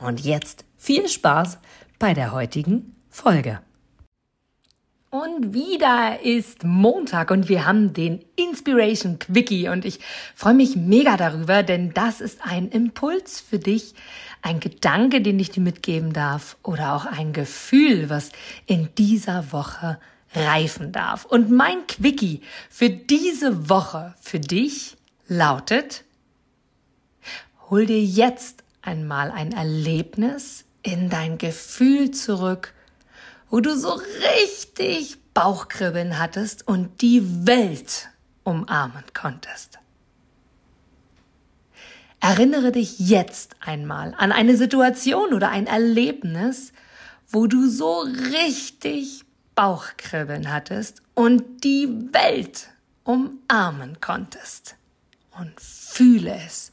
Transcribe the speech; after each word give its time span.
Und 0.00 0.20
jetzt 0.20 0.64
viel 0.76 1.08
Spaß 1.08 1.58
bei 1.98 2.14
der 2.14 2.32
heutigen 2.32 2.96
Folge. 3.10 3.60
Und 5.10 5.52
wieder 5.52 6.20
ist 6.22 6.62
Montag 6.62 7.32
und 7.32 7.48
wir 7.48 7.66
haben 7.66 7.92
den 7.92 8.24
Inspiration 8.36 9.18
Quickie 9.18 9.68
und 9.68 9.84
ich 9.84 9.98
freue 10.36 10.54
mich 10.54 10.76
mega 10.76 11.16
darüber, 11.16 11.64
denn 11.64 11.92
das 11.92 12.20
ist 12.20 12.40
ein 12.42 12.68
Impuls 12.68 13.40
für 13.40 13.58
dich, 13.58 13.94
ein 14.40 14.60
Gedanke, 14.60 15.20
den 15.20 15.40
ich 15.40 15.50
dir 15.50 15.62
mitgeben 15.62 16.12
darf 16.12 16.56
oder 16.62 16.94
auch 16.94 17.06
ein 17.06 17.32
Gefühl, 17.32 18.08
was 18.08 18.30
in 18.66 18.88
dieser 18.96 19.52
Woche 19.52 19.98
reifen 20.32 20.92
darf. 20.92 21.24
Und 21.24 21.50
mein 21.50 21.88
Quickie 21.88 22.42
für 22.70 22.88
diese 22.88 23.68
Woche 23.68 24.14
für 24.20 24.38
dich 24.38 24.96
lautet, 25.26 26.04
hol 27.68 27.84
dir 27.84 28.02
jetzt 28.02 28.62
einmal 28.82 29.30
ein 29.30 29.52
Erlebnis 29.52 30.64
in 30.82 31.10
dein 31.10 31.38
Gefühl 31.38 32.10
zurück, 32.10 32.74
wo 33.50 33.60
du 33.60 33.76
so 33.76 33.90
richtig 33.90 35.18
Bauchkribbeln 35.34 36.18
hattest 36.18 36.66
und 36.66 37.02
die 37.02 37.46
Welt 37.46 38.08
umarmen 38.44 39.04
konntest. 39.14 39.78
Erinnere 42.20 42.72
dich 42.72 42.98
jetzt 42.98 43.56
einmal 43.60 44.14
an 44.18 44.30
eine 44.30 44.56
Situation 44.56 45.32
oder 45.32 45.50
ein 45.50 45.66
Erlebnis, 45.66 46.72
wo 47.28 47.46
du 47.46 47.68
so 47.68 48.00
richtig 48.00 49.24
Bauchkribbeln 49.54 50.52
hattest 50.52 51.02
und 51.14 51.64
die 51.64 51.88
Welt 52.12 52.70
umarmen 53.04 54.00
konntest. 54.00 54.76
Und 55.38 55.58
fühle 55.58 56.34
es 56.46 56.72